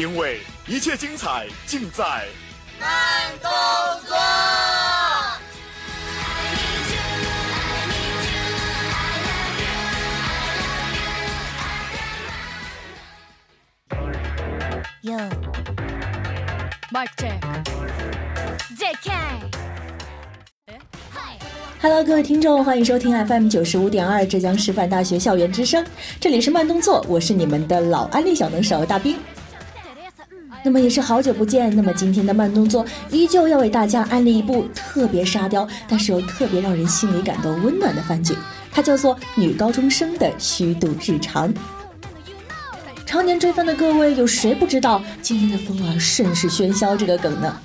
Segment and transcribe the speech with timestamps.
[0.00, 2.24] 因为一切精彩尽在
[15.02, 15.18] 哟
[16.90, 17.38] Mark Jack
[18.78, 19.10] JK。
[21.82, 25.84] Hello，各位听众，欢迎收听 FM 九十五点二浙江师范大学校园之声，
[26.18, 29.18] 这里是慢动作，我是你们的老安利小能手大兵。
[30.62, 38.34] 那么也是好久不见，那么今天的慢动作依旧要为大家安利一部特别沙雕，但是又特别让人心里感到温暖的番剧，
[38.70, 41.52] 它叫做《女高中生的虚度日常》。
[43.06, 47.56] 常年追番的各位，有谁不知道今天的风儿甚是喧嚣这个梗呢？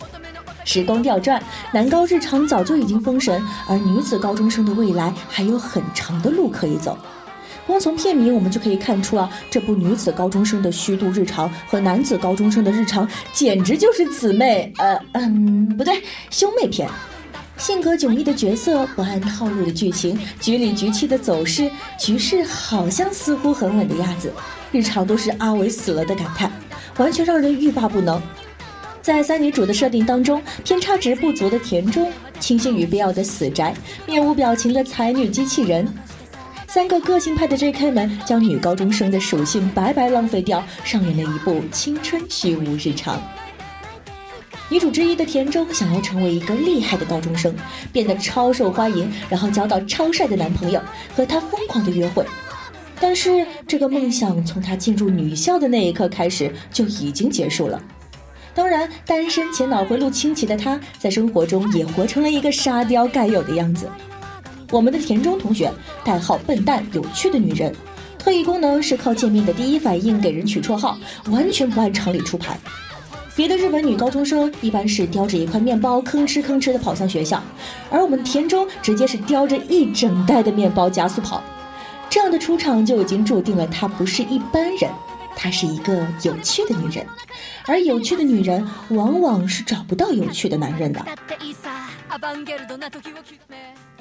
[0.63, 1.39] 时光调转，
[1.71, 6.97] 男高日常早就已经封神，而女子高中生的未来还有很长的路可以走。
[7.65, 16.87] 光从片名我们就可以看出啊，这部女子高中生的虚度日常和男子高中生的日常简直就是姊妹，呃嗯，不对，兄妹篇。
[17.57, 24.31] 性格迥异的角色，不按套路的剧情，局里局气的走势，局势好像似乎很稳的样子，
[24.71, 26.51] 日常都是阿伟死了的感叹，
[26.97, 28.21] 完全让人欲罢不能。
[29.01, 32.11] 在三女主的设定当中，偏差值不足的田中，
[32.41, 33.73] 清新与必要的死宅，
[34.05, 35.87] 面无表情的才女机器人，
[36.75, 37.89] 三个个性派的 J.K.
[37.89, 43.17] 们将女高中生的属性白白浪费掉，上演了一部青春虚无日常。
[44.67, 47.55] 女主之一的田中想要成为一个厉害的高中生，
[47.93, 50.81] 变得超受欢迎，然后交到超帅的男朋友，
[51.15, 52.25] 和他疯狂的约会。
[52.99, 57.81] 但是这个梦想从她进入女校的那一刻开始就已经结束了。
[58.53, 63.89] 当然，单身且脑回路清奇的她，在生活中也活成了一个沙雕该有的样子。
[64.71, 65.71] 我们的田中同学，
[66.03, 67.73] 代号笨蛋有趣的女人，
[68.17, 70.97] 特异功能是靠见面的第一反应给人取绰号，
[71.29, 72.59] 完全不按常理出牌。
[73.35, 77.43] 别的日本女高中生一般是叼着一块面包吭哧吭哧地跑向学校，
[77.89, 81.43] 而我们田中直接是叼着一整袋的面包加速跑。
[82.09, 84.89] 这样的出场就已经注定了她不是一般人，
[85.35, 87.05] 她是一个有趣的女人，
[87.65, 91.05] 而有趣的女人往往是找不到有趣的男人的。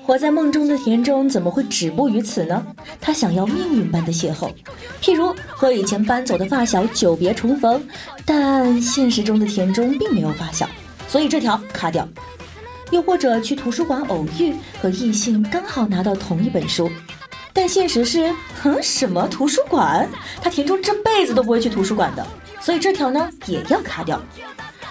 [0.06, 2.64] 活在梦中的田中怎么会止步于此呢？
[3.00, 4.52] 他想要命运般的邂逅，
[5.00, 7.82] 譬如和以前搬走的发小久别重逢，
[8.26, 10.68] 但现实中的田中并没有发小，
[11.08, 12.06] 所以这条卡掉。
[12.90, 16.90] 又或者去图书馆偶遇，和异性刚好拿到同一本书，
[17.54, 18.30] 但现实是，
[18.62, 20.06] 哼，什么图书馆？
[20.42, 22.24] 他田中这辈子都不会去图书馆的，
[22.60, 24.20] 所以这条呢也要卡掉。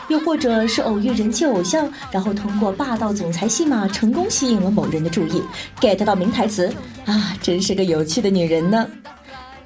[0.09, 5.41] 又或者是偶遇人气偶像，然后通过霸道总裁戏码成功吸引了某人的注意
[5.79, 6.73] ，get 到名台词
[7.05, 8.87] 啊，真是个有趣的女人呢。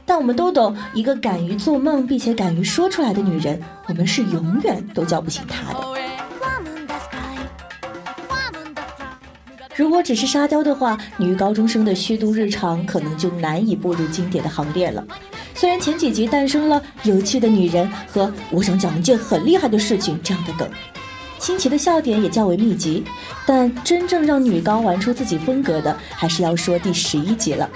[0.05, 5.79] 但我们都懂，一个敢于做梦并且敢于说出来的女人，我们是永远都叫不醒她的。
[9.75, 15.05] 如果只是沙雕的话，女高中生的虚度日常可能就难以步入经典的行列了。
[15.57, 20.69] 虽然前几集诞生了有趣的女人和我想讲一件很厉害的事情这样的梗，
[21.39, 23.03] 新奇的笑点也较为密集，
[23.43, 27.67] 但真正让女高玩出自己风格的，还是要说第十一集了。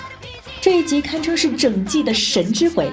[0.61, 2.91] 这一集堪称是整季的神之回。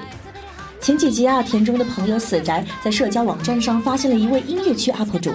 [0.81, 5.31] 前几集啊，田中的朋友死宅在社交网站上发现了一位音乐区 UP 主，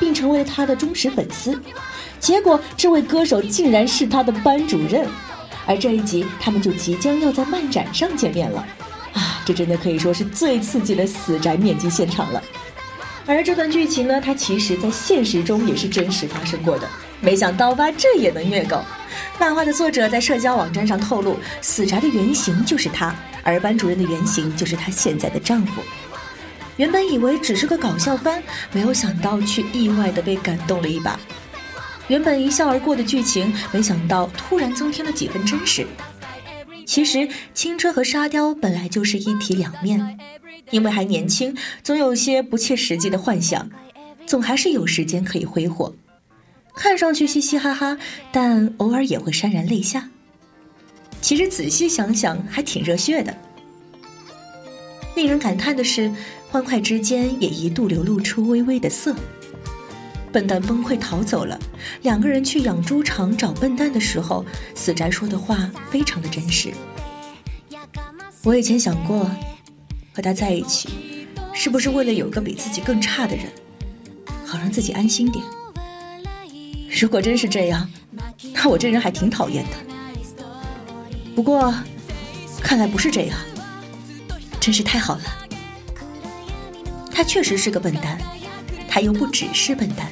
[0.00, 1.60] 并成为了他的忠实粉丝。
[2.18, 5.06] 结果，这位歌手竟然是他的班主任，
[5.66, 8.66] 而这一集他们就即将要在漫展上见面了。
[9.44, 12.42] 这真的可以说是最刺激的死宅面基现场了。
[13.26, 16.88] 而这段剧情呢，它其实在现实中也是真实发生过的。
[17.20, 18.82] 没想到吧，这也能虐狗。
[19.38, 25.80] 漫画的作者在社交网站上透露，死宅的原型就是他，而班主任的原型就是她现在的丈夫。
[26.76, 28.42] 原本以为只是个搞笑番，
[28.72, 31.18] 没有想到却意外的被感动了一把。
[32.08, 35.86] 原本一笑而过的剧情，没想到突然增添了几分真实。
[36.94, 40.16] 其实青春和沙雕本来就是一体两面，
[40.70, 41.52] 因为还年轻，
[41.82, 43.68] 总有些不切实际的幻想，
[44.26, 45.92] 总还是有时间可以挥霍。
[46.76, 47.98] 看上去嘻嘻哈哈，
[48.30, 50.08] 但偶尔也会潸然泪下。
[51.20, 53.36] 其实仔细想想，还挺热血的。
[55.16, 56.12] 令人感叹的是，
[56.48, 59.16] 欢快之间也一度流露出微微的涩。
[60.34, 61.56] 笨蛋崩溃逃走了，
[62.02, 64.44] 两个人去养猪场找笨蛋的时候，
[64.74, 66.74] 死宅说的话非常的真实。
[68.42, 69.30] 我以前想过，
[70.12, 73.46] 和他在一起，是不是为了有个比自己更差的人，
[74.44, 75.44] 好让自己安心点？
[77.00, 77.88] 如果真是这样，
[78.52, 79.70] 那我这人还挺讨厌的。
[81.36, 81.72] 不过，
[82.60, 83.38] 看来不是这样，
[84.58, 85.22] 真是太好了。
[87.12, 88.18] 他确实是个笨蛋，
[88.88, 90.10] 他又不只是笨蛋。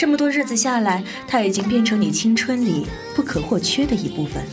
[0.00, 4.52] 这么多日子下来，她已经变成你青春里不可或缺的一部分了。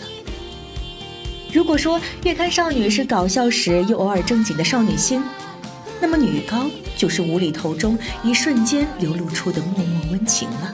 [1.54, 5.24] 如果说月刊少女是搞笑时又偶尔正经的少女心，
[6.02, 10.74] 那么女高就是无厘头中一瞬间流露出的默默温情了。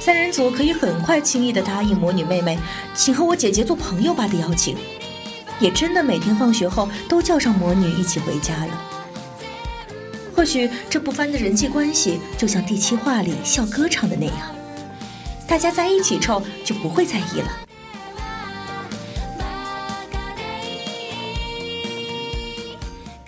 [0.00, 2.58] 三人组可以很快轻易的答应魔女妹妹
[2.92, 4.76] “请和我姐姐做朋友吧”的邀请，
[5.60, 8.97] 也真的每天放学后都叫上魔女一起回家了。
[10.38, 14.54] 或许这不翻的人际关系就像第七话里笑歌唱的那样，
[15.48, 17.50] 大家在一起臭就不会在意了。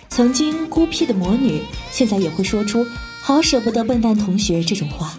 [0.08, 2.86] 曾经孤僻的魔女，现在也会说出
[3.20, 5.18] “好舍不得笨蛋同学”这种话。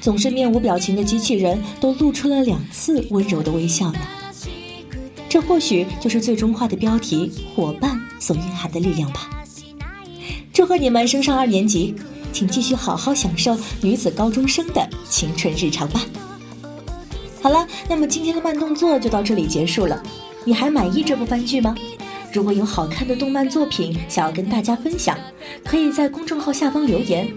[0.00, 3.98] 总是面无表情的机器人都露出了两次温柔的微笑呢。
[5.28, 9.28] 这或许就是最终话的标题“伙伴”所蕴含的力量吧。
[10.68, 11.94] 祝贺你们升上二年级，
[12.30, 16.04] 请继续好好享受女子高中生的青春日常吧。
[17.40, 20.02] 好了，那么今天的慢动作就到这里结束了。
[20.44, 21.74] 你还满意这部番剧吗？
[22.34, 25.16] 如果有好看的动漫作品想要跟大家分享，
[25.64, 27.32] 可以在公众号下方留言。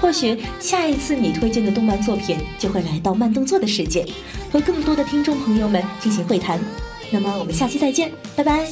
[0.00, 4.06] 或许下一次你推荐的动漫作品就会来到慢动作的世界，
[4.52, 6.60] 和更多的听众朋友们进行会谈。
[7.10, 8.70] 那么我们下期再见，拜拜。